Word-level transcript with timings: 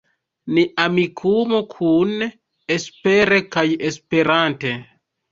Ni 0.53 0.61
Amikumu 0.83 1.59
kune, 1.73 2.29
espere 2.75 3.37
kaj 3.57 3.65
Esperante. 3.91 4.73